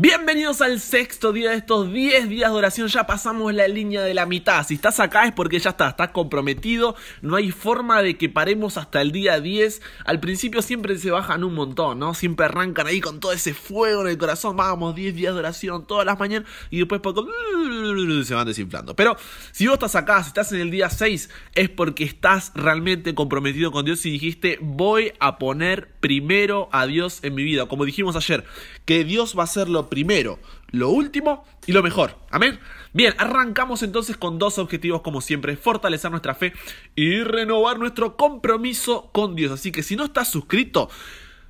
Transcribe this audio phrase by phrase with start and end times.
[0.00, 2.86] Bienvenidos al sexto día de estos 10 días de oración.
[2.86, 4.64] Ya pasamos la línea de la mitad.
[4.64, 6.94] Si estás acá es porque ya está, estás comprometido.
[7.20, 9.82] No hay forma de que paremos hasta el día 10.
[10.04, 12.14] Al principio siempre se bajan un montón, ¿no?
[12.14, 14.56] Siempre arrancan ahí con todo ese fuego en el corazón.
[14.56, 16.48] Vamos, 10 días de oración todas las mañanas.
[16.70, 17.26] Y después poco
[18.24, 18.94] se van desinflando.
[18.94, 19.16] Pero
[19.50, 23.72] si vos estás acá, si estás en el día 6, es porque estás realmente comprometido
[23.72, 27.66] con Dios y dijiste, voy a poner primero a Dios en mi vida.
[27.66, 28.44] Como dijimos ayer,
[28.84, 30.38] que Dios va a ser lo primero,
[30.70, 32.16] lo último y lo mejor.
[32.30, 32.58] Amén.
[32.92, 36.52] Bien, arrancamos entonces con dos objetivos como siempre, fortalecer nuestra fe
[36.94, 39.52] y renovar nuestro compromiso con Dios.
[39.52, 40.88] Así que si no estás suscrito,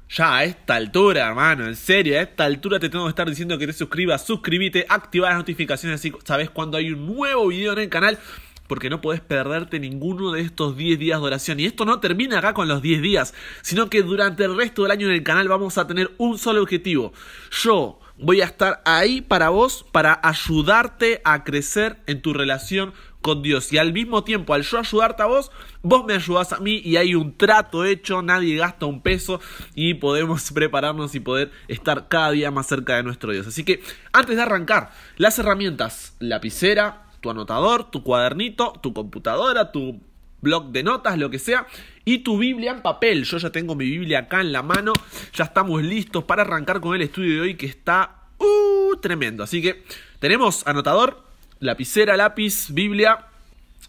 [0.08, 3.58] ya a esta altura, hermano, en serio, a esta altura te tengo que estar diciendo
[3.58, 7.80] que te suscribas, suscríbete, activa las notificaciones así sabes cuando hay un nuevo video en
[7.80, 8.18] el canal
[8.68, 11.58] porque no podés perderte ninguno de estos 10 días de oración.
[11.58, 14.92] Y esto no termina acá con los 10 días, sino que durante el resto del
[14.92, 17.12] año en el canal vamos a tener un solo objetivo.
[17.50, 23.42] Yo voy a estar ahí para vos, para ayudarte a crecer en tu relación con
[23.42, 23.72] Dios.
[23.72, 25.50] Y al mismo tiempo, al yo ayudarte a vos,
[25.82, 29.40] vos me ayudás a mí y hay un trato hecho, nadie gasta un peso
[29.74, 33.46] y podemos prepararnos y poder estar cada día más cerca de nuestro Dios.
[33.46, 33.82] Así que
[34.12, 40.00] antes de arrancar, las herramientas, lapicera, tu anotador, tu cuadernito, tu computadora, tu
[40.40, 41.66] blog de notas, lo que sea,
[42.04, 43.24] y tu Biblia en papel.
[43.24, 44.92] Yo ya tengo mi Biblia acá en la mano,
[45.34, 49.42] ya estamos listos para arrancar con el estudio de hoy que está uh, tremendo.
[49.42, 49.84] Así que
[50.18, 51.22] tenemos anotador,
[51.60, 53.26] lapicera, lápiz, Biblia.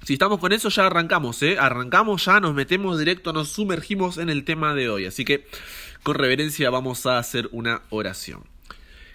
[0.04, 1.58] Si estamos con eso ya arrancamos, ¿eh?
[1.60, 5.06] Arrancamos ya, nos metemos directo, nos sumergimos en el tema de hoy.
[5.06, 5.46] Así que
[6.04, 8.44] con reverencia vamos a hacer una oración.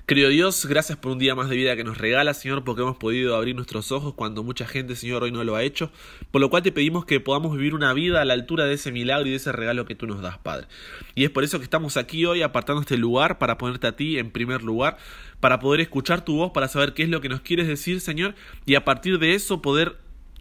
[0.06, 2.98] Querido Dios, gracias por un día más de vida que nos regala, Señor, porque hemos
[2.98, 5.91] podido abrir nuestros ojos cuando mucha gente, Señor, hoy no lo ha hecho.
[6.30, 8.92] Por lo cual te pedimos que podamos vivir una vida a la altura de ese
[8.92, 10.66] milagro y de ese regalo que tú nos das, Padre.
[11.14, 14.19] Y es por eso que estamos aquí hoy apartando este lugar para ponerte a ti
[14.19, 14.98] en primer lugar,
[15.41, 18.34] para poder escuchar tu voz, para saber qué es lo que nos quieres decir, Señor,
[18.66, 19.96] y a partir de eso poder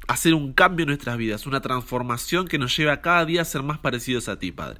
[0.08, 3.46] hacer un cambio en nuestras vidas, una transformación que nos lleve a cada día a
[3.46, 4.80] ser más parecidos a ti, Padre.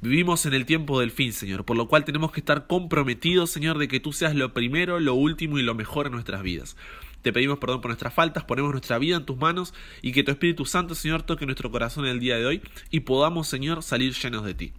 [0.00, 3.78] Vivimos en el tiempo del fin, Señor, por lo cual tenemos que estar comprometidos, Señor,
[3.78, 6.76] de que tú seas lo primero, lo último y lo mejor en nuestras vidas.
[7.22, 10.30] Te pedimos perdón por nuestras faltas, ponemos nuestra vida en tus manos y que tu
[10.30, 14.44] Espíritu Santo, Señor, toque nuestro corazón el día de hoy y podamos, Señor, salir llenos
[14.44, 14.72] de ti.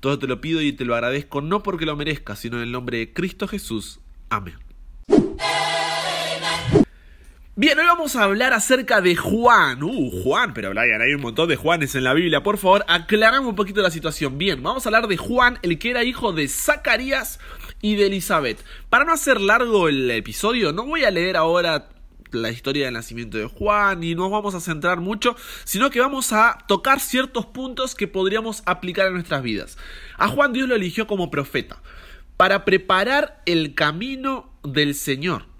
[0.00, 2.72] Todo te lo pido y te lo agradezco no porque lo merezcas, sino en el
[2.72, 4.00] nombre de Cristo Jesús.
[4.28, 4.63] Amén.
[7.56, 9.80] Bien, hoy vamos a hablar acerca de Juan.
[9.84, 12.42] Uh, Juan, pero Brian, hay un montón de Juanes en la Biblia.
[12.42, 14.38] Por favor, aclaramos un poquito la situación.
[14.38, 17.38] Bien, vamos a hablar de Juan, el que era hijo de Zacarías
[17.80, 18.58] y de Elizabeth.
[18.90, 21.90] Para no hacer largo el episodio, no voy a leer ahora
[22.32, 26.32] la historia del nacimiento de Juan y nos vamos a centrar mucho, sino que vamos
[26.32, 29.78] a tocar ciertos puntos que podríamos aplicar en nuestras vidas.
[30.18, 31.80] A Juan Dios lo eligió como profeta
[32.36, 35.53] para preparar el camino del Señor.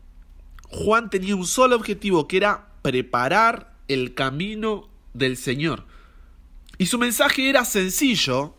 [0.69, 5.85] Juan tenía un solo objetivo, que era preparar el camino del Señor.
[6.79, 8.55] Y su mensaje era sencillo,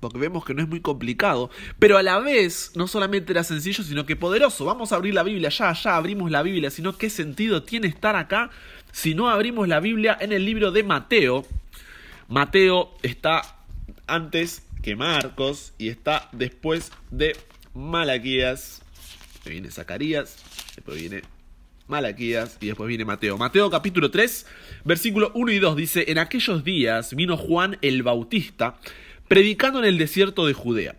[0.00, 3.82] porque vemos que no es muy complicado, pero a la vez no solamente era sencillo,
[3.82, 4.64] sino que poderoso.
[4.64, 8.14] Vamos a abrir la Biblia, ya, ya abrimos la Biblia, sino qué sentido tiene estar
[8.14, 8.50] acá
[8.92, 11.44] si no abrimos la Biblia en el libro de Mateo.
[12.28, 13.42] Mateo está
[14.06, 17.36] antes que Marcos y está después de
[17.74, 18.82] Malaquías.
[19.48, 20.36] Viene Zacarías,
[20.76, 21.22] después viene
[21.86, 23.38] Malaquías y después viene Mateo.
[23.38, 24.46] Mateo capítulo 3,
[24.84, 28.78] versículo 1 y 2 dice, en aquellos días vino Juan el Bautista
[29.26, 30.96] predicando en el desierto de Judea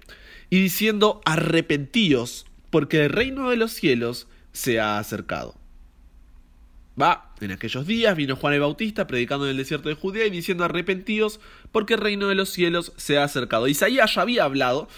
[0.50, 5.56] y diciendo, arrepentíos porque el reino de los cielos se ha acercado.
[7.00, 10.31] Va, en aquellos días vino Juan el Bautista predicando en el desierto de Judea y
[10.31, 11.40] diciendo arrepentíos
[11.72, 13.68] porque el reino de los cielos se ha acercado.
[13.68, 14.90] Isaías ya había hablado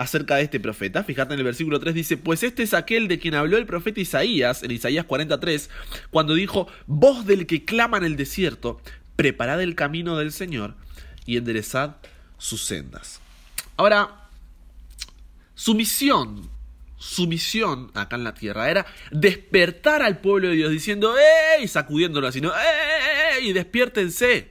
[0.00, 1.04] acerca de este profeta.
[1.04, 4.00] Fíjate en el versículo 3 dice, pues este es aquel de quien habló el profeta
[4.00, 5.68] Isaías, en Isaías 43,
[6.08, 8.80] cuando dijo, voz del que clama en el desierto,
[9.14, 10.74] preparad el camino del Señor
[11.26, 11.96] y enderezad
[12.38, 13.20] sus sendas.
[13.76, 14.30] Ahora,
[15.54, 16.48] su misión,
[16.96, 21.14] su misión acá en la tierra era despertar al pueblo de Dios diciendo,
[21.58, 21.68] ¡ey!
[21.68, 22.52] sacudiéndolo así, ¿no?
[23.36, 23.52] ¡ey!
[23.52, 24.50] despiértense.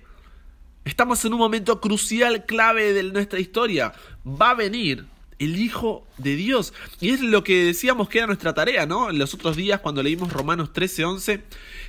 [0.86, 3.94] Estamos en un momento crucial, clave de nuestra historia.
[4.24, 5.08] Va a venir
[5.40, 6.74] el Hijo de Dios.
[7.00, 9.10] Y es lo que decíamos que era nuestra tarea, ¿no?
[9.10, 11.44] En los otros días cuando leímos Romanos 13, 11,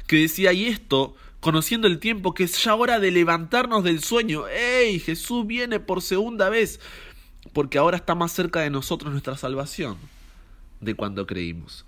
[0.06, 4.46] que decía, y esto, conociendo el tiempo, que es ya hora de levantarnos del sueño.
[4.48, 5.00] ¡Ey!
[5.00, 6.80] Jesús viene por segunda vez.
[7.52, 9.96] Porque ahora está más cerca de nosotros nuestra salvación
[10.80, 11.84] de cuando creímos.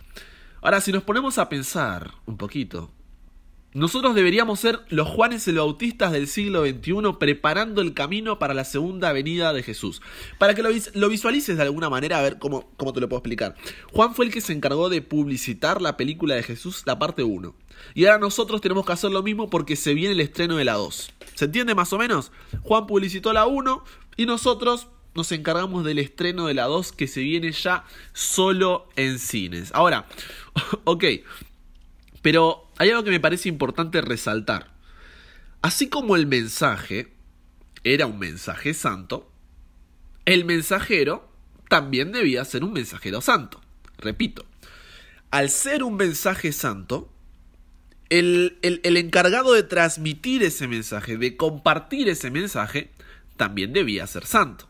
[0.61, 2.91] Ahora, si nos ponemos a pensar un poquito,
[3.75, 8.65] nosotros deberíamos ser los Juanes el Bautistas del siglo XXI preparando el camino para la
[8.65, 10.03] segunda venida de Jesús.
[10.39, 13.55] Para que lo, visualices de alguna manera, a ver cómo, cómo te lo puedo explicar.
[13.93, 17.55] Juan fue el que se encargó de publicitar la película de Jesús, la parte 1.
[17.95, 20.75] Y ahora nosotros tenemos que hacer lo mismo porque se viene el estreno de la
[20.75, 21.11] 2.
[21.35, 22.31] ¿Se entiende más o menos?
[22.63, 23.85] Juan publicitó la 1
[24.19, 29.19] y nosotros nos encargamos del estreno de la 2 que se viene ya solo en
[29.19, 29.71] cines.
[29.75, 30.07] Ahora,
[30.85, 31.05] ok,
[32.23, 34.73] pero hay algo que me parece importante resaltar.
[35.61, 37.13] Así como el mensaje
[37.85, 39.31] era un mensaje santo,
[40.25, 41.29] el mensajero
[41.69, 43.61] también debía ser un mensajero santo.
[43.99, 44.47] Repito,
[45.31, 47.13] al ser un mensaje santo,
[48.11, 52.91] el, el, encargado de transmitir ese mensaje, de compartir ese mensaje,
[53.37, 54.69] también debía ser santo.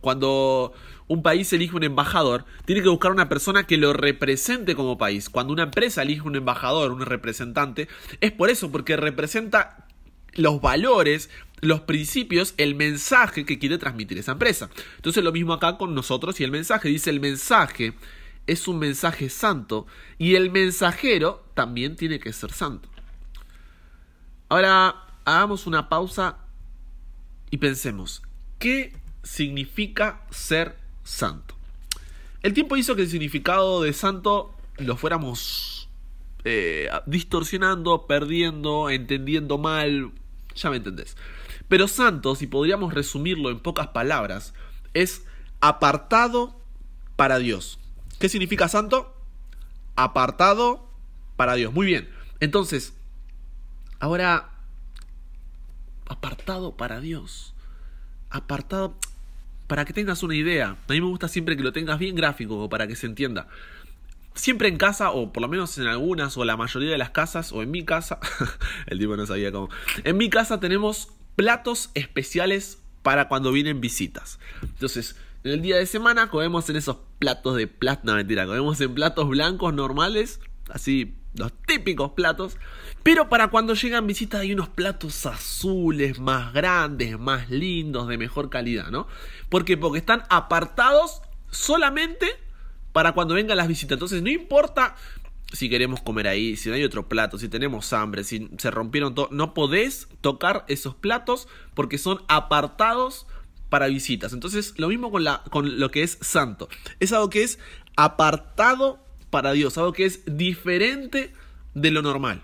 [0.00, 0.72] Cuando
[1.06, 5.28] un país elige un embajador, tiene que buscar una persona que lo represente como país.
[5.28, 7.88] Cuando una empresa elige un embajador, un representante,
[8.20, 9.86] es por eso, porque representa
[10.34, 11.30] los valores,
[11.60, 14.70] los principios, el mensaje que quiere transmitir esa empresa.
[14.96, 16.88] Entonces lo mismo acá con nosotros y el mensaje.
[16.88, 17.94] Dice el mensaje
[18.46, 19.86] es un mensaje santo
[20.18, 22.88] y el mensajero también tiene que ser santo.
[24.48, 26.38] Ahora hagamos una pausa
[27.50, 28.22] y pensemos,
[28.58, 31.54] ¿qué significa ser santo.
[32.42, 35.88] El tiempo hizo que el significado de santo lo fuéramos
[36.44, 40.12] eh, distorsionando, perdiendo, entendiendo mal,
[40.54, 41.16] ya me entendés.
[41.68, 44.52] Pero santo, si podríamos resumirlo en pocas palabras,
[44.92, 45.24] es
[45.60, 46.54] apartado
[47.16, 47.78] para Dios.
[48.18, 49.14] ¿Qué significa santo?
[49.96, 50.86] Apartado
[51.36, 51.72] para Dios.
[51.72, 52.10] Muy bien.
[52.40, 52.92] Entonces,
[54.00, 54.50] ahora,
[56.06, 57.54] apartado para Dios.
[58.28, 58.96] Apartado
[59.66, 60.76] para que tengas una idea.
[60.88, 63.48] A mí me gusta siempre que lo tengas bien gráfico para que se entienda.
[64.34, 67.52] Siempre en casa, o por lo menos en algunas, o la mayoría de las casas,
[67.52, 68.18] o en mi casa,
[68.86, 69.68] el tipo no sabía cómo.
[70.02, 74.38] En mi casa tenemos platos especiales para cuando vienen visitas.
[74.62, 78.80] Entonces, en el día de semana comemos en esos platos de plata, no mentira, comemos
[78.80, 80.40] en platos blancos normales,
[80.70, 82.56] así los típicos platos.
[83.02, 88.50] Pero para cuando llegan visitas hay unos platos azules, más grandes, más lindos, de mejor
[88.50, 89.06] calidad, ¿no?
[89.48, 89.76] ¿Por qué?
[89.76, 92.26] Porque están apartados solamente
[92.92, 93.96] para cuando vengan las visitas.
[93.96, 94.96] Entonces no importa
[95.52, 99.14] si queremos comer ahí, si no hay otro plato, si tenemos hambre, si se rompieron
[99.14, 103.26] todo, no podés tocar esos platos porque son apartados
[103.68, 104.32] para visitas.
[104.32, 106.68] Entonces, lo mismo con, la, con lo que es santo.
[107.00, 107.58] Es algo que es
[107.96, 109.03] apartado
[109.34, 111.32] para Dios, algo que es diferente
[111.74, 112.40] de lo normal,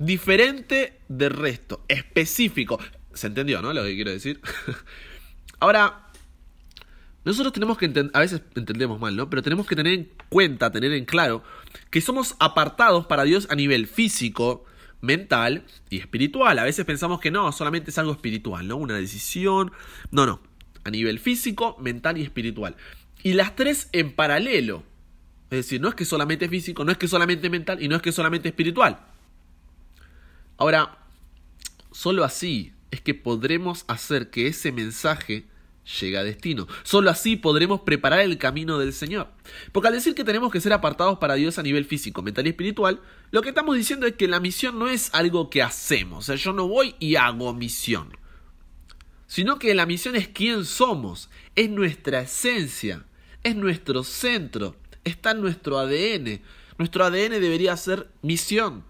[0.00, 2.80] diferente del resto, específico.
[3.12, 3.72] ¿Se entendió, no?
[3.72, 4.40] Lo que quiero decir.
[5.60, 6.08] Ahora,
[7.24, 9.30] nosotros tenemos que entender, a veces entendemos mal, ¿no?
[9.30, 11.44] Pero tenemos que tener en cuenta, tener en claro,
[11.90, 14.64] que somos apartados para Dios a nivel físico,
[15.02, 16.58] mental y espiritual.
[16.58, 18.74] A veces pensamos que no, solamente es algo espiritual, ¿no?
[18.74, 19.70] Una decisión.
[20.10, 20.40] No, no.
[20.82, 22.74] A nivel físico, mental y espiritual.
[23.22, 24.82] Y las tres en paralelo.
[25.50, 28.02] Es decir, no es que solamente físico, no es que solamente mental y no es
[28.02, 28.98] que solamente espiritual.
[30.56, 30.98] Ahora,
[31.92, 35.46] solo así es que podremos hacer que ese mensaje
[36.00, 36.66] llegue a destino.
[36.82, 39.28] Solo así podremos preparar el camino del Señor.
[39.72, 42.50] Porque al decir que tenemos que ser apartados para Dios a nivel físico, mental y
[42.50, 43.00] espiritual,
[43.30, 46.24] lo que estamos diciendo es que la misión no es algo que hacemos.
[46.24, 48.16] O sea, yo no voy y hago misión.
[49.26, 53.04] Sino que la misión es quién somos, es nuestra esencia,
[53.42, 56.40] es nuestro centro, está en nuestro ADN.
[56.78, 58.84] Nuestro ADN debería ser misión.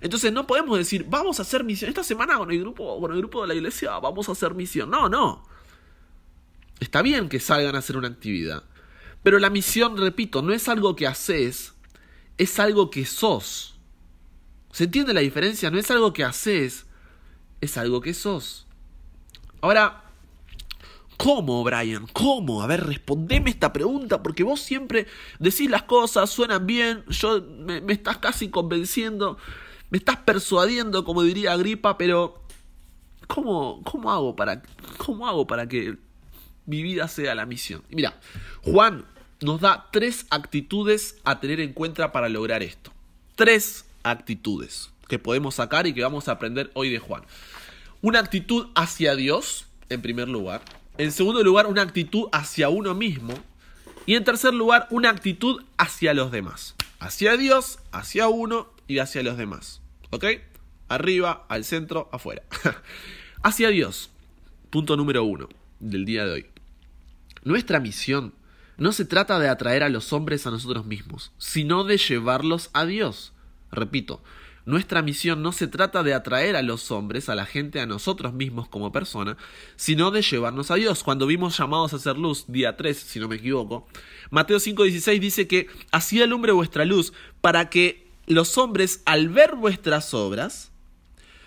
[0.00, 1.88] Entonces no podemos decir, vamos a hacer misión.
[1.88, 4.90] Esta semana con el grupo, con el grupo de la iglesia vamos a hacer misión.
[4.90, 5.42] No, no.
[6.80, 8.64] Está bien que salgan a hacer una actividad.
[9.22, 11.72] Pero la misión, repito, no es algo que haces,
[12.36, 13.78] es algo que sos.
[14.70, 15.70] ¿Se entiende la diferencia?
[15.70, 16.84] No es algo que haces,
[17.60, 18.66] es algo que sos.
[19.62, 20.03] Ahora,
[21.16, 22.06] ¿Cómo, Brian?
[22.12, 22.62] ¿Cómo?
[22.62, 25.06] A ver, respondeme esta pregunta, porque vos siempre
[25.38, 29.38] decís las cosas, suenan bien, yo me, estás casi convenciendo,
[29.90, 32.42] me estás persuadiendo, como diría Agripa, pero
[33.28, 34.62] ¿cómo, cómo, hago, para,
[34.98, 35.96] ¿cómo hago para que
[36.66, 37.82] mi vida sea la misión?
[37.90, 38.18] mira,
[38.62, 39.04] Juan
[39.40, 42.92] nos da tres actitudes a tener en cuenta para lograr esto.
[43.36, 47.24] Tres actitudes que podemos sacar y que vamos a aprender hoy de Juan.
[48.00, 50.62] Una actitud hacia Dios, en primer lugar
[50.98, 53.34] en segundo lugar, una actitud hacia uno mismo.
[54.06, 56.74] Y en tercer lugar, una actitud hacia los demás.
[57.00, 59.80] Hacia Dios, hacia uno y hacia los demás.
[60.10, 60.24] ¿Ok?
[60.88, 62.42] Arriba, al centro, afuera.
[63.42, 64.10] hacia Dios.
[64.70, 65.48] Punto número uno
[65.80, 66.46] del día de hoy.
[67.42, 68.34] Nuestra misión
[68.76, 72.84] no se trata de atraer a los hombres a nosotros mismos, sino de llevarlos a
[72.84, 73.32] Dios.
[73.70, 74.22] Repito,
[74.66, 78.32] Nuestra misión no se trata de atraer a los hombres, a la gente, a nosotros
[78.32, 79.36] mismos como persona,
[79.76, 81.02] sino de llevarnos a Dios.
[81.02, 83.86] Cuando vimos llamados a hacer luz, día 3, si no me equivoco,
[84.30, 90.14] Mateo 5:16 dice que así alumbre vuestra luz para que los hombres al ver vuestras
[90.14, 90.72] obras,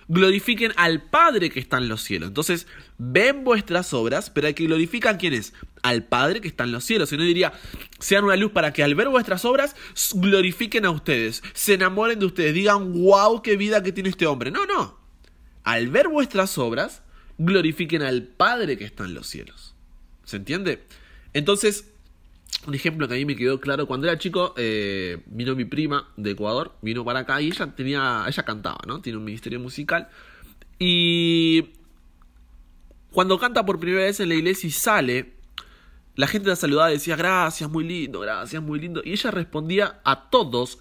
[0.07, 2.29] glorifiquen al Padre que está en los cielos.
[2.29, 6.71] Entonces, ven vuestras obras, pero hay que glorificar quién es, al Padre que está en
[6.71, 7.09] los cielos.
[7.09, 7.53] Si no diría,
[7.99, 9.75] sean una luz para que al ver vuestras obras,
[10.13, 14.51] glorifiquen a ustedes, se enamoren de ustedes, digan, wow, qué vida que tiene este hombre.
[14.51, 14.97] No, no.
[15.63, 17.03] Al ver vuestras obras,
[17.37, 19.75] glorifiquen al Padre que está en los cielos.
[20.23, 20.83] ¿Se entiende?
[21.33, 21.85] Entonces,
[22.67, 26.09] un ejemplo que a mí me quedó claro, cuando era chico, eh, vino mi prima
[26.17, 29.01] de Ecuador, vino para acá y ella tenía, ella cantaba, ¿no?
[29.01, 30.09] Tiene un ministerio musical.
[30.77, 31.69] Y
[33.11, 35.33] cuando canta por primera vez en la iglesia y sale,
[36.15, 39.01] la gente la saludaba decía, gracias, muy lindo, gracias, muy lindo.
[39.03, 40.77] Y ella respondía a todos,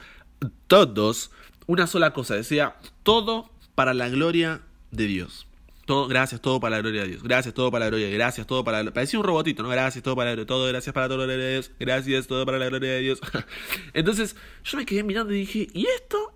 [0.66, 1.30] todos,
[1.66, 5.46] una sola cosa, decía, todo para la gloria de Dios.
[5.86, 7.22] Todo, gracias, todo para la gloria de Dios.
[7.22, 8.18] Gracias, todo para la gloria de Dios.
[8.18, 9.68] Gracias, todo para la Parecía un robotito, ¿no?
[9.68, 11.70] Gracias, todo para la gloria Todo, gracias para la gloria de Dios.
[11.78, 13.20] Gracias, todo para la gloria de Dios.
[13.94, 16.32] Entonces, yo me quedé mirando y dije, ¿y esto?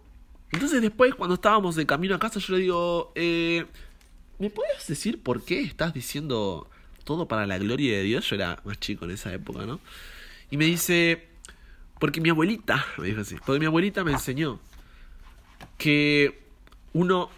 [0.53, 3.67] Entonces, después, cuando estábamos de camino a casa, yo le digo, eh,
[4.39, 6.71] ¿me puedes decir por qué estás diciendo
[7.03, 8.31] todo para la gloria de Dios?
[8.31, 9.81] Yo era más chico en esa época, ¿no?
[10.53, 11.27] Y me dice,
[11.99, 14.61] porque mi abuelita, me dijo así, porque mi abuelita me enseñó
[15.77, 16.41] que
[16.93, 17.31] uno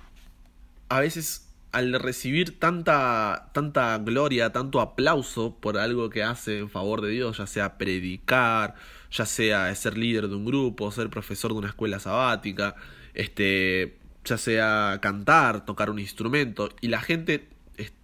[0.90, 7.00] a veces al recibir tanta, tanta gloria, tanto aplauso por algo que hace en favor
[7.00, 8.75] de Dios, ya sea predicar,
[9.11, 12.76] ya sea ser líder de un grupo, ser profesor de una escuela sabática,
[13.14, 17.49] este, ya sea cantar, tocar un instrumento, y la gente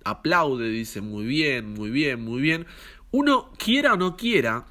[0.03, 2.67] aplaude, dice muy bien, muy bien, muy bien,
[3.11, 4.65] uno quiera o no quiera,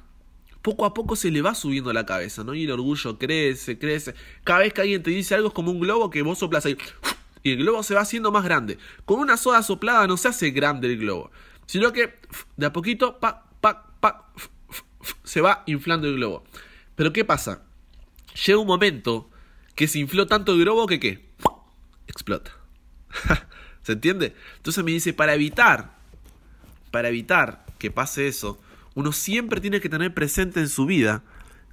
[0.60, 2.52] poco a poco se le va subiendo la cabeza, ¿no?
[2.52, 4.14] Y el orgullo crece, crece.
[4.42, 6.72] Cada vez que alguien te dice algo es como un globo que vos soplas ahí
[6.72, 6.76] y
[7.44, 8.78] el globo se va haciendo más grande.
[9.04, 11.30] Con una soda soplada no se hace grande el globo,
[11.66, 12.18] sino que
[12.56, 13.18] de a poquito
[15.24, 16.44] se va inflando el globo.
[16.96, 17.62] Pero ¿qué pasa?
[18.46, 19.30] Llega un momento
[19.74, 21.28] que se infló tanto el globo que ¿qué?
[22.06, 22.52] Explota.
[23.82, 24.34] ¿Se entiende?
[24.56, 25.96] Entonces me dice, para evitar,
[26.90, 28.60] para evitar que pase eso,
[28.94, 31.22] uno siempre tiene que tener presente en su vida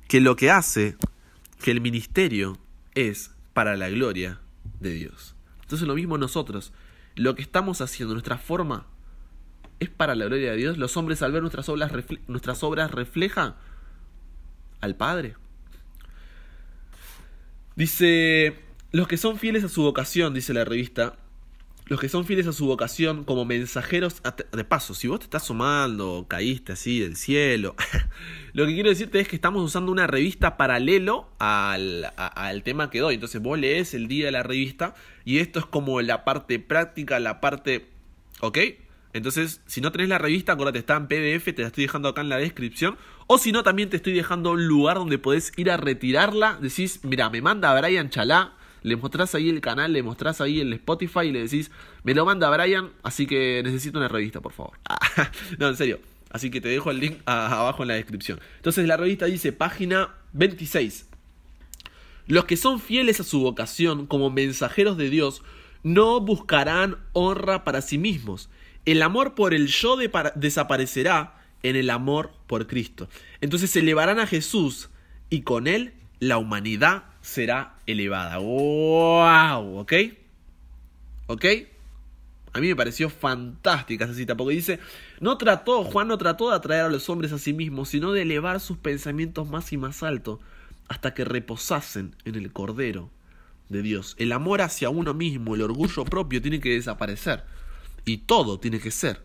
[0.08, 0.96] que lo que hace,
[1.62, 2.58] que el ministerio
[2.94, 4.40] es para la gloria
[4.80, 5.35] de Dios.
[5.66, 6.72] Entonces lo mismo nosotros.
[7.16, 8.86] Lo que estamos haciendo, nuestra forma,
[9.80, 10.78] es para la gloria de Dios.
[10.78, 11.92] Los hombres al ver nuestras obras,
[12.28, 13.56] nuestras obras reflejan
[14.80, 15.36] al Padre.
[17.76, 18.60] Dice,
[18.92, 21.18] los que son fieles a su vocación, dice la revista,
[21.86, 25.46] los que son fieles a su vocación como mensajeros, de paso, si vos te estás
[25.46, 27.76] sumando, caíste así del cielo,
[28.54, 33.00] lo que quiero decirte es que estamos usando una revista paralelo al, al, tema que
[33.00, 33.16] doy.
[33.16, 37.20] Entonces vos lees el día de la revista y esto es como la parte práctica,
[37.20, 37.88] la parte...
[38.42, 38.58] ¿Ok?
[39.14, 42.20] Entonces, si no tenés la revista, acuérdate, está en PDF, te la estoy dejando acá
[42.20, 42.98] en la descripción.
[43.28, 46.58] O si no, también te estoy dejando un lugar donde podés ir a retirarla.
[46.62, 50.72] Decís, mira, me manda Brian Chalá le mostrás ahí el canal, le mostrás ahí el
[50.74, 51.72] Spotify y le decís,
[52.04, 54.78] me lo manda Brian, así que necesito una revista, por favor.
[55.58, 56.00] no, en serio.
[56.30, 58.40] Así que te dejo el link abajo en la descripción.
[58.58, 61.08] Entonces la revista dice, página 26.
[62.28, 65.42] Los que son fieles a su vocación como mensajeros de Dios
[65.82, 68.50] no buscarán honra para sí mismos.
[68.86, 69.98] El amor por el yo
[70.36, 73.10] desaparecerá en el amor por Cristo.
[73.42, 74.90] Entonces elevarán a Jesús
[75.32, 78.38] y con él la humanidad será elevada.
[78.38, 79.80] ¡Wow!
[79.80, 79.94] ¿Ok?
[81.28, 81.46] ¿Ok?
[82.54, 84.80] A mí me pareció fantástica esa cita, porque dice,
[85.20, 88.22] no trató, Juan no trató de atraer a los hombres a sí mismos, sino de
[88.22, 90.40] elevar sus pensamientos más y más alto,
[90.88, 93.10] hasta que reposasen en el Cordero
[93.70, 94.16] de Dios.
[94.20, 97.44] El amor hacia uno mismo, el orgullo propio tiene que desaparecer,
[98.06, 99.22] y todo tiene que ser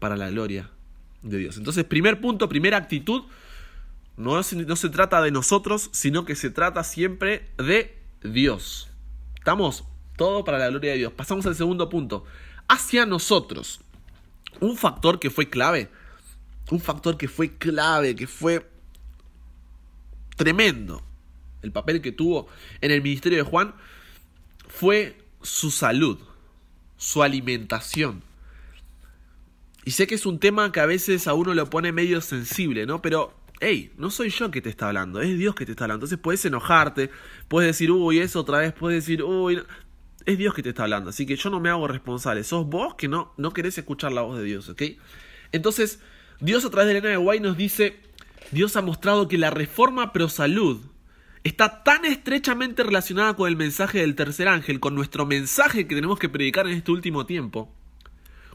[0.00, 0.70] para la gloria
[1.22, 1.56] de Dios.
[1.56, 3.22] Entonces, primer punto, primera actitud,
[4.16, 8.88] no, no se trata de nosotros, sino que se trata siempre de Dios.
[9.36, 9.84] Estamos
[10.16, 11.12] todo para la gloria de Dios.
[11.12, 12.24] Pasamos al segundo punto.
[12.68, 13.80] Hacia nosotros.
[14.60, 15.90] Un factor que fue clave.
[16.70, 18.70] Un factor que fue clave, que fue
[20.36, 21.02] tremendo.
[21.62, 22.46] El papel que tuvo
[22.80, 23.74] en el ministerio de Juan
[24.68, 26.18] fue su salud,
[26.96, 28.22] su alimentación.
[29.84, 32.86] Y sé que es un tema que a veces a uno lo pone medio sensible,
[32.86, 33.02] ¿no?
[33.02, 36.04] Pero hey, no soy yo que te está hablando, es Dios que te está hablando.
[36.04, 37.10] Entonces puedes enojarte,
[37.48, 39.62] puedes decir, uy, eso otra vez, puedes decir, uy,
[40.26, 41.10] es Dios que te está hablando.
[41.10, 44.22] Así que yo no me hago responsable, sos vos que no, no querés escuchar la
[44.22, 44.82] voz de Dios, ¿ok?
[45.52, 46.00] Entonces,
[46.40, 48.00] Dios a través de Elena de Guay nos dice,
[48.50, 50.80] Dios ha mostrado que la reforma pro salud
[51.44, 56.18] está tan estrechamente relacionada con el mensaje del tercer ángel, con nuestro mensaje que tenemos
[56.18, 57.72] que predicar en este último tiempo,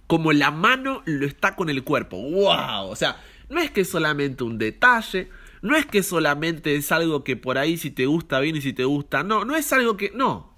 [0.08, 2.18] como la mano lo está con el cuerpo.
[2.18, 2.90] ¡Wow!
[2.90, 5.30] O sea, no es que es solamente un detalle,
[5.62, 8.74] no es que solamente es algo que por ahí si te gusta bien y si
[8.74, 10.54] te gusta, no, no es algo que, no.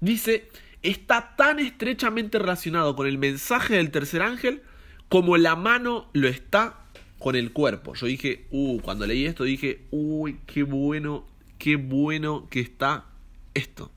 [0.00, 0.48] Dice,
[0.82, 4.62] está tan estrechamente relacionado con el mensaje del tercer ángel
[5.08, 6.86] como la mano lo está
[7.18, 7.94] con el cuerpo.
[7.94, 11.26] Yo dije, uh, cuando leí esto dije, uy, qué bueno,
[11.58, 13.06] qué bueno que está
[13.54, 13.90] esto.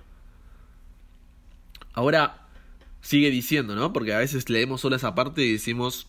[1.93, 2.47] Ahora
[3.01, 3.93] sigue diciendo, ¿no?
[3.93, 6.07] Porque a veces leemos solo esa parte y decimos,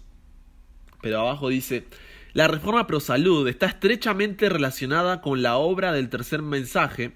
[1.07, 1.85] pero abajo dice,
[2.33, 7.13] la reforma pro salud está estrechamente relacionada con la obra del tercer mensaje.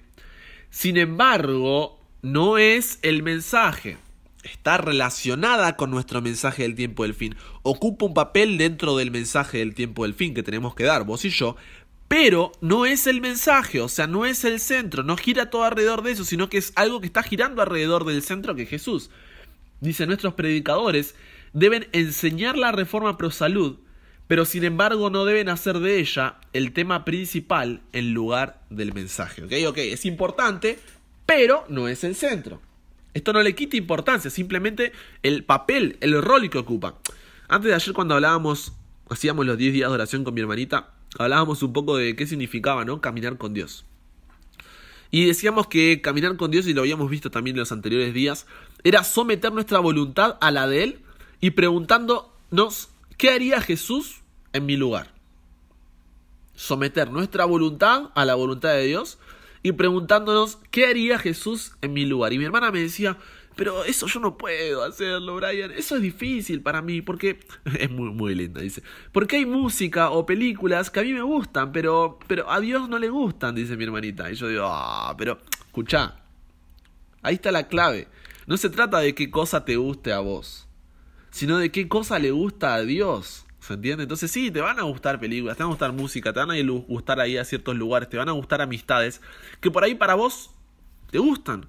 [0.69, 3.97] Sin embargo, no es el mensaje
[4.43, 7.35] está relacionada con nuestro mensaje del tiempo del fin.
[7.63, 11.25] Ocupa un papel dentro del mensaje del tiempo del fin que tenemos que dar, vos
[11.25, 11.57] y yo,
[12.07, 16.01] pero no es el mensaje, o sea, no es el centro, no gira todo alrededor
[16.01, 19.11] de eso, sino que es algo que está girando alrededor del centro que es Jesús.
[19.81, 21.13] Dice, nuestros predicadores
[21.53, 23.77] deben enseñar la reforma pro salud,
[24.27, 29.43] pero sin embargo no deben hacer de ella el tema principal en lugar del mensaje.
[29.43, 29.51] ¿Ok?
[29.67, 30.79] Ok, es importante,
[31.25, 32.61] pero no es el centro.
[33.13, 36.97] Esto no le quita importancia, simplemente el papel, el rol que ocupa.
[37.49, 38.73] Antes de ayer cuando hablábamos,
[39.09, 42.85] hacíamos los 10 días de oración con mi hermanita, hablábamos un poco de qué significaba,
[42.85, 43.01] ¿no?
[43.01, 43.83] Caminar con Dios.
[45.13, 48.47] Y decíamos que caminar con Dios, y lo habíamos visto también en los anteriores días,
[48.85, 50.99] era someter nuestra voluntad a la de Él
[51.41, 54.21] y preguntándonos, ¿qué haría Jesús
[54.53, 55.13] en mi lugar?
[56.55, 59.17] Someter nuestra voluntad a la voluntad de Dios
[59.63, 62.33] y preguntándonos qué haría Jesús en mi lugar.
[62.33, 63.17] Y mi hermana me decía,
[63.55, 65.71] pero eso yo no puedo hacerlo, Brian.
[65.71, 67.39] Eso es difícil para mí porque
[67.79, 68.81] es muy muy linda, dice.
[69.11, 72.97] Porque hay música o películas que a mí me gustan, pero pero a Dios no
[72.97, 74.31] le gustan, dice mi hermanita.
[74.31, 76.17] Y yo digo, "Ah, pero escucha.
[77.23, 78.07] Ahí está la clave.
[78.47, 80.67] No se trata de qué cosa te guste a vos,
[81.31, 83.45] sino de qué cosa le gusta a Dios.
[83.59, 84.03] ¿Se entiende?
[84.03, 86.55] Entonces sí, te van a gustar películas, te van a gustar música, te van a
[86.87, 89.21] gustar ahí a ciertos lugares, te van a gustar amistades,
[89.59, 90.51] que por ahí para vos
[91.11, 91.67] te gustan.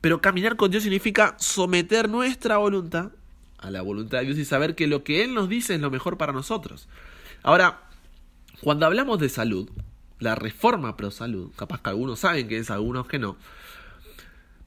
[0.00, 3.12] Pero caminar con Dios significa someter nuestra voluntad
[3.60, 5.90] a la voluntad de Dios y saber que lo que Él nos dice es lo
[5.90, 6.88] mejor para nosotros.
[7.42, 7.82] Ahora,
[8.62, 9.68] cuando hablamos de salud,
[10.18, 13.36] la reforma pro salud, capaz que algunos saben que es, algunos que no,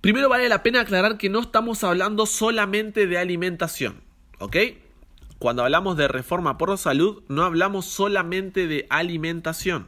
[0.02, 4.02] primero vale la pena aclarar que no estamos hablando solamente de alimentación,
[4.44, 4.58] ¿ok?
[5.40, 9.88] Cuando hablamos de reforma por la salud, no hablamos solamente de alimentación.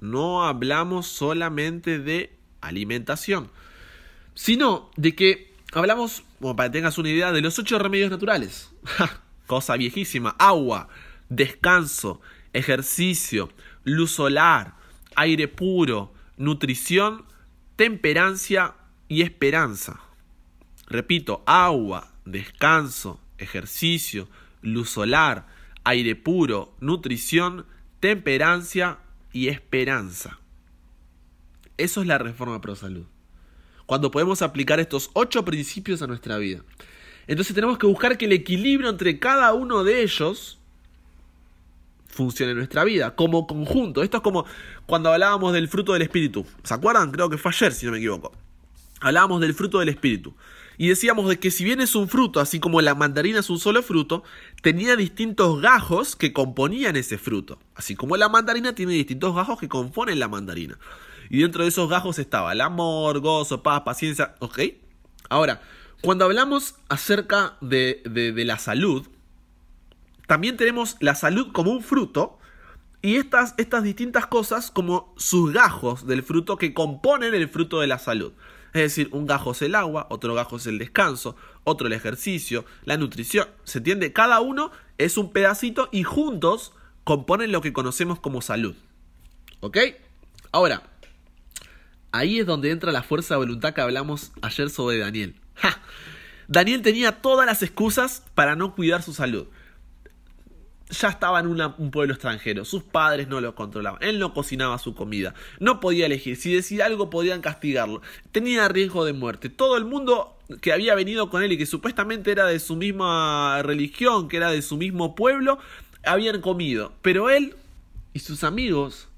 [0.00, 3.50] No hablamos solamente de alimentación.
[4.34, 8.72] Sino de que hablamos, como para que tengas una idea, de los ocho remedios naturales.
[9.46, 10.34] Cosa viejísima.
[10.38, 10.88] Agua,
[11.28, 12.22] descanso,
[12.54, 13.50] ejercicio,
[13.84, 14.74] luz solar,
[15.16, 17.24] aire puro, nutrición,
[17.76, 18.74] temperancia
[19.08, 20.00] y esperanza.
[20.86, 24.28] Repito, agua, descanso, ejercicio,
[24.62, 25.46] luz solar,
[25.84, 27.66] aire puro, nutrición,
[28.00, 28.98] temperancia
[29.32, 30.38] y esperanza.
[31.76, 33.06] Eso es la reforma pro salud.
[33.86, 36.62] Cuando podemos aplicar estos ocho principios a nuestra vida.
[37.26, 40.58] Entonces tenemos que buscar que el equilibrio entre cada uno de ellos
[42.08, 44.02] funcione en nuestra vida, como conjunto.
[44.02, 44.46] Esto es como
[44.86, 46.46] cuando hablábamos del fruto del espíritu.
[46.64, 47.12] ¿Se acuerdan?
[47.12, 48.32] Creo que fue ayer, si no me equivoco.
[49.00, 50.34] Hablábamos del fruto del espíritu.
[50.78, 53.58] Y decíamos de que si bien es un fruto, así como la mandarina es un
[53.58, 54.22] solo fruto,
[54.62, 57.58] tenía distintos gajos que componían ese fruto.
[57.74, 60.78] Así como la mandarina tiene distintos gajos que componen la mandarina.
[61.30, 64.60] Y dentro de esos gajos estaba el amor, gozo, paz, paciencia, ¿ok?
[65.28, 65.60] Ahora,
[66.02, 69.08] cuando hablamos acerca de, de, la salud,
[70.26, 72.35] también tenemos la salud como un fruto
[73.06, 77.86] y estas, estas distintas cosas como sus gajos del fruto que componen el fruto de
[77.86, 78.32] la salud.
[78.72, 82.64] Es decir, un gajo es el agua, otro gajo es el descanso, otro el ejercicio,
[82.84, 83.46] la nutrición.
[83.62, 84.12] ¿Se entiende?
[84.12, 86.72] Cada uno es un pedacito y juntos
[87.04, 88.74] componen lo que conocemos como salud.
[89.60, 89.78] ¿Ok?
[90.50, 90.82] Ahora,
[92.10, 95.36] ahí es donde entra la fuerza de voluntad que hablamos ayer sobre Daniel.
[96.48, 99.46] Daniel tenía todas las excusas para no cuidar su salud
[100.88, 104.94] ya estaba en un pueblo extranjero, sus padres no lo controlaban, él no cocinaba su
[104.94, 109.84] comida, no podía elegir, si decía algo podían castigarlo, tenía riesgo de muerte, todo el
[109.84, 114.36] mundo que había venido con él y que supuestamente era de su misma religión, que
[114.36, 115.58] era de su mismo pueblo,
[116.04, 117.56] habían comido, pero él
[118.12, 119.08] y sus amigos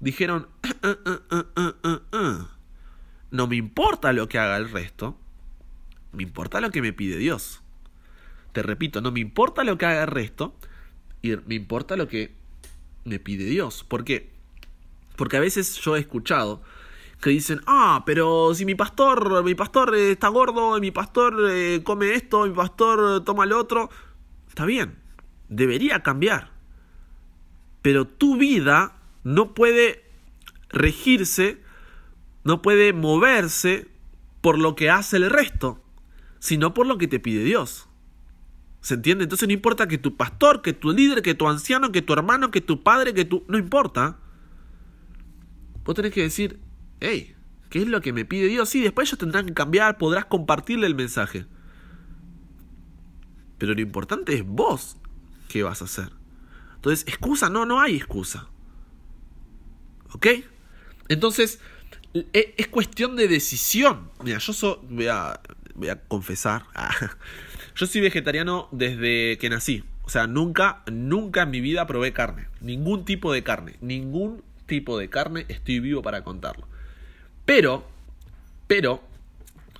[0.00, 0.48] dijeron,
[3.30, 5.16] no me importa lo que haga el resto,
[6.12, 7.60] me importa lo que me pide Dios.
[8.52, 10.54] Te repito, no me importa lo que haga el resto,
[11.46, 12.32] me importa lo que
[13.04, 13.84] me pide Dios.
[13.84, 14.30] ¿Por qué?
[15.16, 16.62] Porque a veces yo he escuchado
[17.20, 22.14] que dicen, ah, pero si mi pastor, mi pastor está gordo, mi pastor eh, come
[22.14, 23.90] esto, mi pastor toma lo otro,
[24.46, 24.96] está bien,
[25.48, 26.52] debería cambiar.
[27.82, 30.04] Pero tu vida no puede
[30.68, 31.60] regirse,
[32.44, 33.88] no puede moverse
[34.40, 35.82] por lo que hace el resto,
[36.38, 37.87] sino por lo que te pide Dios.
[38.80, 39.24] ¿Se entiende?
[39.24, 42.50] Entonces no importa que tu pastor, que tu líder, que tu anciano, que tu hermano,
[42.50, 43.44] que tu padre, que tu...
[43.48, 44.18] No importa.
[45.84, 46.60] Vos tenés que decir,
[47.00, 47.34] hey,
[47.70, 48.68] ¿qué es lo que me pide Dios?
[48.68, 51.46] Sí, después ellos tendrán que cambiar, podrás compartirle el mensaje.
[53.58, 54.96] Pero lo importante es vos
[55.48, 56.10] qué vas a hacer.
[56.76, 58.48] Entonces, excusa, no, no hay excusa.
[60.12, 60.26] ¿Ok?
[61.08, 61.58] Entonces,
[62.14, 64.10] e, es cuestión de decisión.
[64.22, 65.40] Mira, yo soy, voy a,
[65.74, 66.64] voy a confesar,
[67.78, 69.84] yo soy vegetariano desde que nací.
[70.02, 72.48] O sea, nunca, nunca en mi vida probé carne.
[72.60, 73.76] Ningún tipo de carne.
[73.80, 75.46] Ningún tipo de carne.
[75.48, 76.66] Estoy vivo para contarlo.
[77.44, 77.86] Pero,
[78.66, 79.00] pero,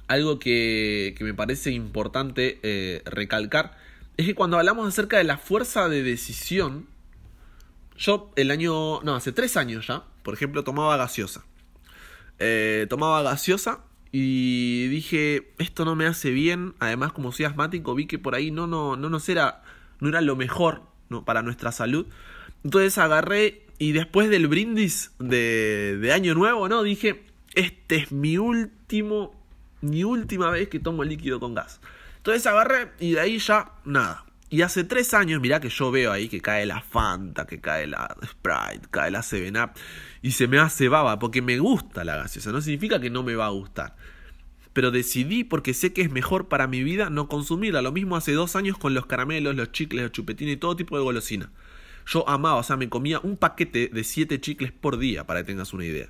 [0.07, 3.77] algo que, que me parece importante eh, recalcar
[4.17, 6.87] es que cuando hablamos acerca de la fuerza de decisión,
[7.97, 11.45] yo el año, no, hace tres años ya, por ejemplo, tomaba gaseosa.
[12.39, 13.81] Eh, tomaba gaseosa
[14.12, 16.75] y dije, esto no me hace bien.
[16.79, 19.62] Además, como soy asmático, vi que por ahí no, no, no era,
[20.01, 21.25] no era lo mejor ¿no?
[21.25, 22.07] para nuestra salud.
[22.64, 26.83] Entonces agarré y después del brindis de, de Año Nuevo, ¿no?
[26.83, 27.23] Dije,
[27.55, 29.35] este es mi último,
[29.81, 31.81] mi última vez que tomo líquido con gas.
[32.16, 34.25] Entonces agarré y de ahí ya nada.
[34.51, 37.87] Y hace tres años, mirá que yo veo ahí que cae la Fanta, que cae
[37.87, 39.73] la Sprite, cae la 7-Up.
[40.23, 42.51] Y se me hace baba porque me gusta la gaseosa.
[42.51, 43.97] No significa que no me va a gustar.
[44.73, 47.83] Pero decidí porque sé que es mejor para mi vida no consumirla.
[47.83, 50.97] Lo mismo hace dos años con los caramelos, los chicles, los chupetines y todo tipo
[50.97, 51.51] de golosina.
[52.07, 55.47] Yo amaba, o sea, me comía un paquete de siete chicles por día, para que
[55.47, 56.09] tengas una idea.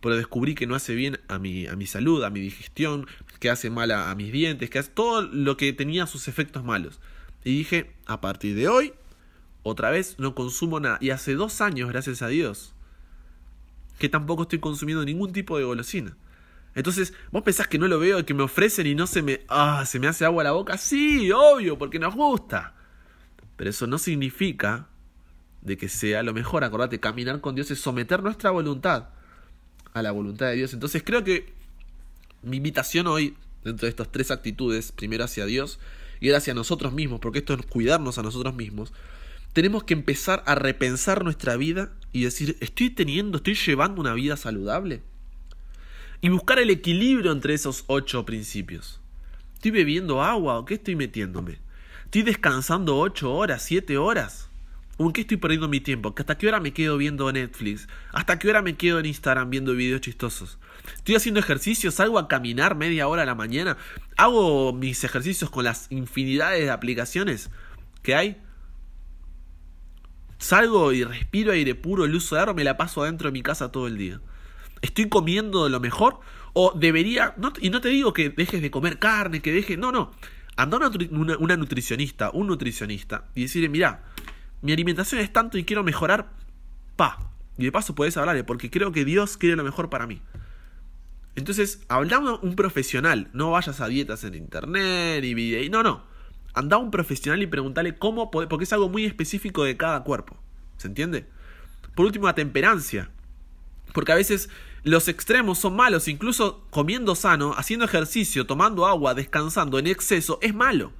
[0.00, 3.06] Pero descubrí que no hace bien a mi, a mi salud, a mi digestión,
[3.38, 6.64] que hace mal a, a mis dientes, que hace todo lo que tenía sus efectos
[6.64, 7.00] malos.
[7.46, 8.92] Y dije, a partir de hoy,
[9.62, 10.98] otra vez no consumo nada.
[11.00, 12.74] Y hace dos años, gracias a Dios,
[14.00, 16.16] que tampoco estoy consumiendo ningún tipo de golosina.
[16.74, 19.42] Entonces, ¿vos pensás que no lo veo, que me ofrecen y no se me...
[19.48, 20.76] Ah, se me hace agua la boca?
[20.76, 22.74] Sí, obvio, porque nos gusta.
[23.56, 24.88] Pero eso no significa
[25.60, 26.64] de que sea lo mejor.
[26.64, 29.10] Acordate, caminar con Dios es someter nuestra voluntad
[29.94, 30.74] a la voluntad de Dios.
[30.74, 31.54] Entonces creo que
[32.42, 35.78] mi invitación hoy, dentro de estas tres actitudes, primero hacia Dios,
[36.20, 38.92] y era hacia nosotros mismos, porque esto es cuidarnos a nosotros mismos,
[39.52, 44.36] tenemos que empezar a repensar nuestra vida y decir, ¿estoy teniendo, estoy llevando una vida
[44.36, 45.02] saludable?
[46.20, 49.00] Y buscar el equilibrio entre esos ocho principios.
[49.54, 51.58] ¿Estoy bebiendo agua o qué estoy metiéndome?
[52.04, 54.48] ¿Estoy descansando ocho horas, siete horas?
[54.98, 56.14] ¿O en qué estoy perdiendo mi tiempo?
[56.16, 57.86] ¿Hasta qué hora me quedo viendo Netflix?
[58.12, 60.58] ¿Hasta qué hora me quedo en Instagram viendo videos chistosos?
[60.94, 63.76] Estoy haciendo ejercicio, salgo a caminar media hora a la mañana,
[64.16, 67.50] hago mis ejercicios con las infinidades de aplicaciones
[68.02, 68.40] que hay.
[70.38, 73.86] Salgo y respiro aire puro, de aire, me la paso adentro de mi casa todo
[73.86, 74.20] el día.
[74.80, 76.20] ¿Estoy comiendo lo mejor?
[76.52, 77.34] ¿O debería.?
[77.60, 79.78] y no te digo que dejes de comer carne, que dejes.
[79.78, 80.12] No, no.
[80.56, 84.04] Anda una, una, nutricionista, un nutricionista, y decirle: Mira,
[84.62, 86.30] mi alimentación es tanto y quiero mejorar.
[86.96, 87.30] Pa.
[87.58, 90.20] Y de paso puedes hablarle, porque creo que Dios quiere lo mejor para mí.
[91.36, 95.70] Entonces, hablando un profesional, no vayas a dietas en internet y video.
[95.70, 96.04] No, no.
[96.54, 100.02] Anda a un profesional y pregúntale cómo poder, porque es algo muy específico de cada
[100.02, 100.36] cuerpo.
[100.78, 101.26] ¿Se entiende?
[101.94, 103.10] Por último, la temperancia.
[103.92, 104.48] Porque a veces
[104.82, 110.54] los extremos son malos, incluso comiendo sano, haciendo ejercicio, tomando agua, descansando en exceso, es
[110.54, 110.92] malo.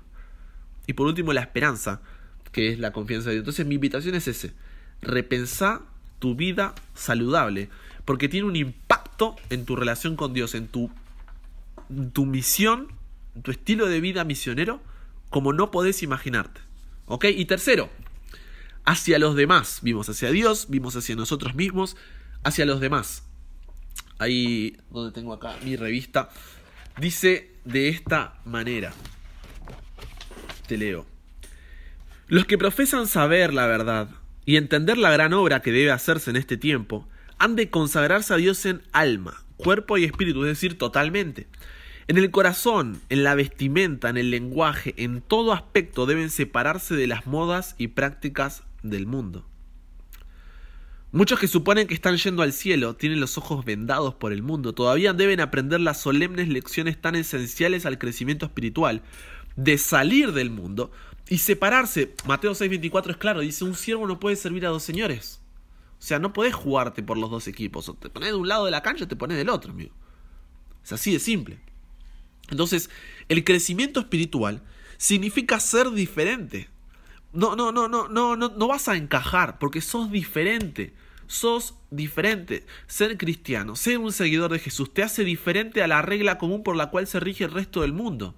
[0.87, 2.03] Y por último, la esperanza,
[2.57, 3.43] que es la confianza de Dios.
[3.43, 4.55] Entonces, mi invitación es ese.
[5.03, 5.83] Repensá
[6.19, 7.69] tu vida saludable,
[8.07, 10.91] porque tiene un impacto en tu relación con Dios, en tu,
[12.15, 12.89] tu misión,
[13.35, 14.81] en tu estilo de vida misionero,
[15.29, 16.63] como no podés imaginarte.
[17.05, 17.27] ¿Ok?
[17.27, 17.91] Y tercero,
[18.87, 19.81] hacia los demás.
[19.83, 21.95] Vimos hacia Dios, vimos hacia nosotros mismos,
[22.43, 23.23] hacia los demás.
[24.19, 26.31] Ahí donde tengo acá mi revista,
[26.99, 28.95] dice de esta manera.
[30.67, 31.16] Te leo.
[32.29, 34.09] Los que profesan saber la verdad
[34.45, 37.07] y entender la gran obra que debe hacerse en este tiempo,
[37.39, 41.47] han de consagrarse a Dios en alma, cuerpo y espíritu, es decir, totalmente.
[42.09, 47.07] En el corazón, en la vestimenta, en el lenguaje, en todo aspecto deben separarse de
[47.07, 49.47] las modas y prácticas del mundo.
[51.13, 54.73] Muchos que suponen que están yendo al cielo tienen los ojos vendados por el mundo,
[54.73, 59.03] todavía deben aprender las solemnes lecciones tan esenciales al crecimiento espiritual,
[59.55, 60.91] de salir del mundo
[61.29, 62.15] y separarse.
[62.25, 65.41] Mateo 6:24 es claro, dice, un siervo no puede servir a dos señores.
[65.99, 67.89] O sea, no podés jugarte por los dos equipos.
[67.89, 69.95] O te pones de un lado de la cancha o te pones del otro, amigo.
[70.85, 71.59] Es así de simple.
[72.51, 72.91] Entonces,
[73.29, 74.63] el crecimiento espiritual
[74.99, 76.69] significa ser diferente.
[77.33, 80.95] No, no, no, no, no, no, no vas a encajar porque sos diferente.
[81.27, 82.65] Sos diferente.
[82.87, 86.77] Ser cristiano, ser un seguidor de Jesús, te hace diferente a la regla común por
[86.77, 88.37] la cual se rige el resto del mundo.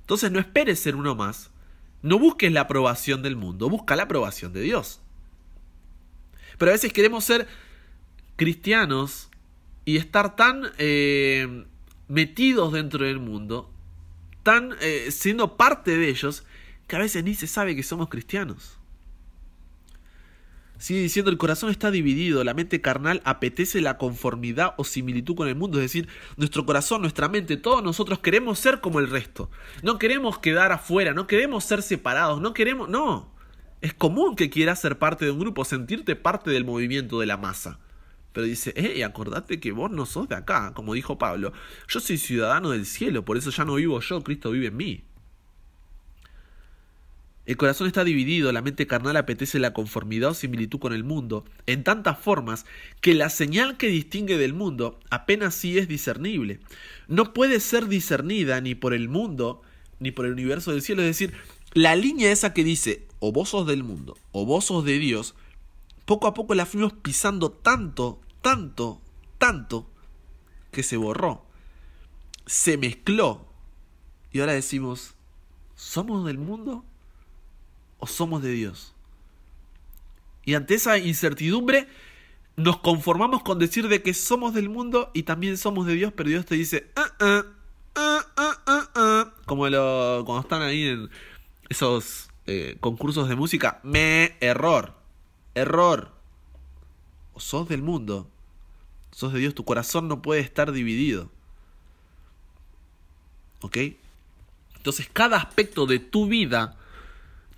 [0.00, 1.50] Entonces no esperes ser uno más.
[2.02, 5.00] No busques la aprobación del mundo, busca la aprobación de Dios.
[6.58, 7.46] Pero a veces queremos ser
[8.36, 9.28] cristianos
[9.84, 11.64] y estar tan eh,
[12.08, 13.70] metidos dentro del mundo,
[14.42, 16.44] tan eh, siendo parte de ellos,
[16.86, 18.78] que a veces ni se sabe que somos cristianos.
[20.82, 25.46] Sigue diciendo, el corazón está dividido, la mente carnal apetece la conformidad o similitud con
[25.46, 29.48] el mundo, es decir, nuestro corazón, nuestra mente, todos nosotros queremos ser como el resto.
[29.84, 33.32] No queremos quedar afuera, no queremos ser separados, no queremos, no.
[33.80, 37.36] Es común que quieras ser parte de un grupo, sentirte parte del movimiento de la
[37.36, 37.78] masa.
[38.32, 41.52] Pero dice, hey, acordate que vos no sos de acá, como dijo Pablo.
[41.86, 45.04] Yo soy ciudadano del cielo, por eso ya no vivo yo, Cristo vive en mí.
[47.44, 51.44] El corazón está dividido, la mente carnal apetece la conformidad o similitud con el mundo,
[51.66, 52.66] en tantas formas
[53.00, 56.60] que la señal que distingue del mundo apenas sí es discernible.
[57.08, 59.62] No puede ser discernida ni por el mundo
[59.98, 61.02] ni por el universo del cielo.
[61.02, 61.32] Es decir,
[61.72, 65.34] la línea esa que dice o vos sos del mundo o vos sos de Dios,
[66.04, 69.00] poco a poco la fuimos pisando tanto, tanto,
[69.38, 69.88] tanto,
[70.70, 71.44] que se borró,
[72.46, 73.46] se mezcló.
[74.32, 75.14] Y ahora decimos,
[75.74, 76.84] ¿somos del mundo?
[78.02, 78.92] O somos de Dios?
[80.44, 81.86] Y ante esa incertidumbre
[82.56, 86.28] nos conformamos con decir de que somos del mundo y también somos de Dios, pero
[86.28, 87.44] Dios te dice, ah, ah,
[87.94, 91.10] ah, como lo, cuando están ahí en
[91.68, 94.94] esos eh, concursos de música, me, error,
[95.54, 96.10] error.
[97.34, 98.28] O sos del mundo,
[99.12, 101.30] sos de Dios, tu corazón no puede estar dividido.
[103.60, 103.78] ¿Ok?
[104.76, 106.76] Entonces cada aspecto de tu vida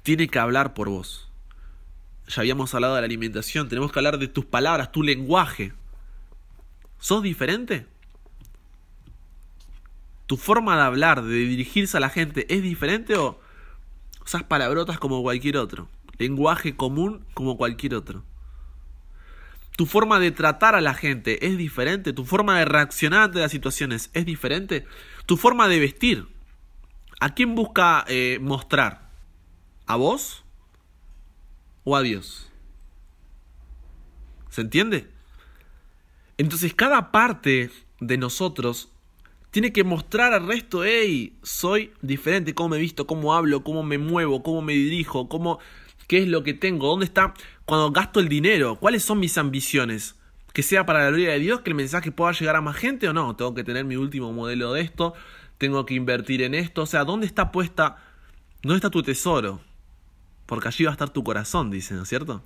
[0.04, 1.28] tiene que hablar por vos.
[2.28, 5.72] Ya habíamos hablado de la alimentación, tenemos que hablar de tus palabras, tu lenguaje.
[7.00, 7.86] ¿Sos diferente?
[10.26, 13.40] ¿Tu forma de hablar, de dirigirse a la gente es diferente o
[14.24, 15.88] usas palabrotas como cualquier otro?
[16.18, 18.22] Lenguaje común como cualquier otro.
[19.76, 22.12] ¿Tu forma de tratar a la gente es diferente?
[22.12, 24.86] ¿Tu forma de reaccionar ante las situaciones es diferente?
[25.24, 26.28] ¿Tu forma de vestir?
[27.20, 29.03] ¿A quién busca eh, mostrar?
[29.86, 30.44] ¿A vos
[31.84, 32.50] o a Dios?
[34.48, 35.08] ¿Se entiende?
[36.38, 37.70] Entonces cada parte
[38.00, 38.90] de nosotros
[39.50, 43.98] tiene que mostrar al resto, hey, soy diferente, cómo me visto, cómo hablo, cómo me
[43.98, 45.60] muevo, cómo me dirijo, cómo,
[46.08, 50.16] qué es lo que tengo, dónde está cuando gasto el dinero, cuáles son mis ambiciones.
[50.52, 53.08] Que sea para la gloria de Dios, que el mensaje pueda llegar a más gente
[53.08, 53.34] o no.
[53.34, 55.14] Tengo que tener mi último modelo de esto,
[55.58, 56.82] tengo que invertir en esto.
[56.82, 57.96] O sea, ¿dónde está puesta,
[58.62, 59.60] dónde está tu tesoro?
[60.54, 62.40] Porque allí va a estar tu corazón, dice, ¿no es cierto?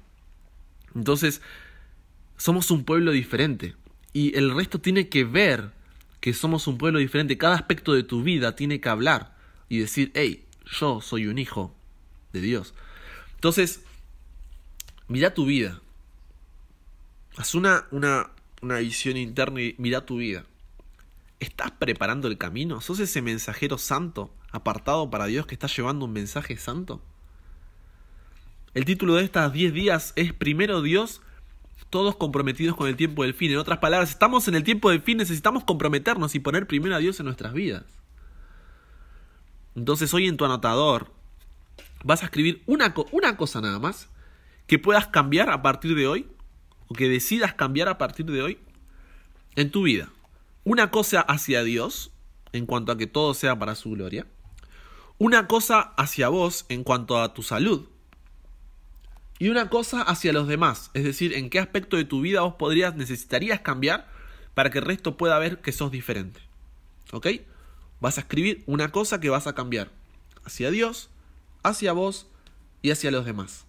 [0.94, 1.42] Entonces,
[2.38, 3.76] somos un pueblo diferente
[4.14, 5.72] y el resto tiene que ver
[6.20, 7.36] que somos un pueblo diferente.
[7.36, 9.36] Cada aspecto de tu vida tiene que hablar
[9.68, 11.74] y decir, hey, yo soy un hijo
[12.32, 12.72] de Dios.
[13.34, 13.82] Entonces,
[15.06, 15.82] mira tu vida.
[17.36, 18.30] Haz una, una,
[18.62, 20.46] una visión interna y mira tu vida.
[21.40, 22.80] ¿Estás preparando el camino?
[22.80, 27.02] ¿Sos ese mensajero santo, apartado para Dios, que está llevando un mensaje santo?
[28.74, 31.22] El título de estas 10 días es Primero Dios,
[31.88, 33.50] todos comprometidos con el tiempo del fin.
[33.50, 36.98] En otras palabras, estamos en el tiempo del fin, necesitamos comprometernos y poner primero a
[36.98, 37.84] Dios en nuestras vidas.
[39.74, 41.10] Entonces hoy en tu anotador
[42.04, 44.08] vas a escribir una, una cosa nada más
[44.66, 46.26] que puedas cambiar a partir de hoy
[46.88, 48.58] o que decidas cambiar a partir de hoy
[49.56, 50.10] en tu vida.
[50.64, 52.10] Una cosa hacia Dios
[52.52, 54.26] en cuanto a que todo sea para su gloria.
[55.16, 57.88] Una cosa hacia vos en cuanto a tu salud
[59.38, 62.54] y una cosa hacia los demás, es decir, en qué aspecto de tu vida vos
[62.54, 64.08] podrías, necesitarías cambiar
[64.54, 66.40] para que el resto pueda ver que sos diferente.
[67.12, 67.28] ¿Ok?
[68.00, 69.90] Vas a escribir una cosa que vas a cambiar
[70.44, 71.10] hacia Dios,
[71.62, 72.26] hacia vos
[72.82, 73.64] y hacia los demás.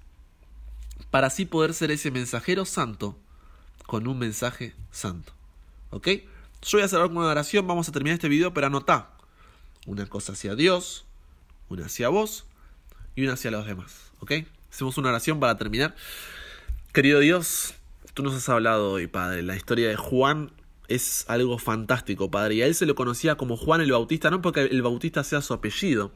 [1.11, 3.17] Para así poder ser ese mensajero santo
[3.85, 5.33] con un mensaje santo.
[5.91, 6.07] ¿Ok?
[6.61, 9.11] Yo voy a hacer una oración, vamos a terminar este video, pero anotá
[9.85, 11.05] una cosa hacia Dios,
[11.69, 12.45] una hacia vos
[13.15, 14.11] y una hacia los demás.
[14.19, 14.33] ¿Ok?
[14.79, 15.93] Hacemos una oración para terminar.
[16.93, 17.73] Querido Dios,
[18.13, 19.43] tú nos has hablado hoy, Padre.
[19.43, 20.53] La historia de Juan
[20.87, 22.55] es algo fantástico, Padre.
[22.55, 25.41] Y a él se lo conocía como Juan el Bautista, no porque el Bautista sea
[25.41, 26.13] su apellido,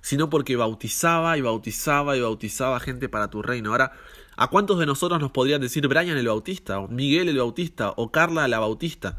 [0.00, 3.72] sino porque bautizaba y bautizaba y bautizaba gente para tu reino.
[3.72, 3.90] Ahora,
[4.36, 8.12] ¿a cuántos de nosotros nos podrían decir Brian el Bautista, o Miguel el Bautista, o
[8.12, 9.18] Carla la Bautista?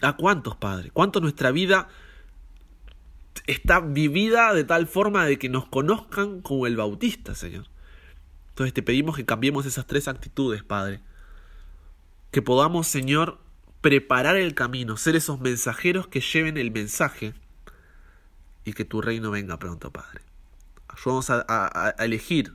[0.00, 0.90] ¿A cuántos, Padre?
[0.92, 1.86] ¿Cuánto nuestra vida
[3.46, 7.66] está vivida de tal forma de que nos conozcan como el Bautista, Señor?
[8.50, 11.00] Entonces te pedimos que cambiemos esas tres actitudes, Padre.
[12.30, 13.38] Que podamos, Señor,
[13.80, 17.34] preparar el camino, ser esos mensajeros que lleven el mensaje
[18.64, 20.20] y que tu reino venga pronto, Padre.
[20.88, 22.54] Ayúdanos a, elegir,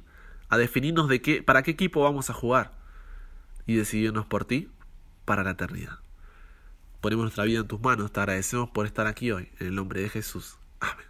[0.49, 2.71] a definirnos de qué, para qué equipo vamos a jugar
[3.65, 4.69] y decidirnos por ti
[5.25, 5.99] para la eternidad.
[7.01, 10.01] Ponemos nuestra vida en tus manos, te agradecemos por estar aquí hoy, en el nombre
[10.01, 10.57] de Jesús.
[10.79, 11.07] Amén.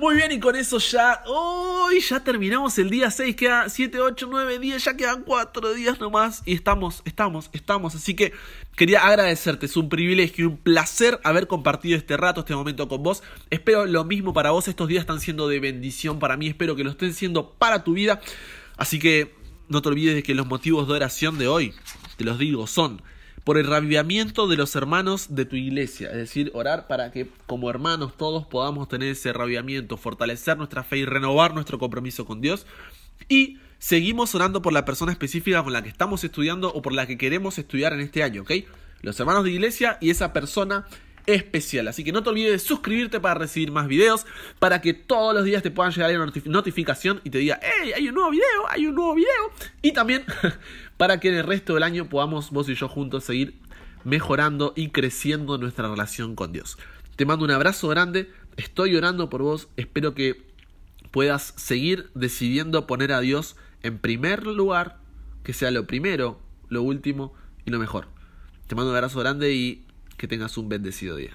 [0.00, 1.22] Muy bien, y con eso ya.
[1.26, 3.36] Hoy ya terminamos el día 6.
[3.36, 4.82] Queda 7, 8, 9, 10.
[4.82, 6.42] Ya quedan 4 días nomás.
[6.46, 7.94] Y estamos, estamos, estamos.
[7.94, 8.32] Así que
[8.76, 9.66] quería agradecerte.
[9.66, 13.22] Es un privilegio y un placer haber compartido este rato, este momento con vos.
[13.50, 14.68] Espero lo mismo para vos.
[14.68, 16.48] Estos días están siendo de bendición para mí.
[16.48, 18.22] Espero que lo estén siendo para tu vida.
[18.78, 19.34] Así que
[19.68, 21.74] no te olvides de que los motivos de oración de hoy,
[22.16, 23.02] te los digo, son
[23.44, 27.70] por el rabiamiento de los hermanos de tu iglesia, es decir, orar para que como
[27.70, 32.66] hermanos todos podamos tener ese rabiamiento, fortalecer nuestra fe y renovar nuestro compromiso con Dios.
[33.28, 37.06] Y seguimos orando por la persona específica con la que estamos estudiando o por la
[37.06, 38.52] que queremos estudiar en este año, ¿ok?
[39.02, 40.86] Los hermanos de iglesia y esa persona
[41.26, 41.88] especial.
[41.88, 44.26] Así que no te olvides de suscribirte para recibir más videos,
[44.58, 48.08] para que todos los días te puedan llegar la notificación y te diga, hey, hay
[48.08, 49.50] un nuevo video, hay un nuevo video.
[49.82, 50.24] Y también
[51.00, 53.58] para que en el resto del año podamos vos y yo juntos seguir
[54.04, 56.76] mejorando y creciendo nuestra relación con Dios.
[57.16, 60.44] Te mando un abrazo grande, estoy orando por vos, espero que
[61.10, 64.98] puedas seguir decidiendo poner a Dios en primer lugar,
[65.42, 67.32] que sea lo primero, lo último
[67.64, 68.08] y lo mejor.
[68.66, 69.86] Te mando un abrazo grande y
[70.18, 71.34] que tengas un bendecido día.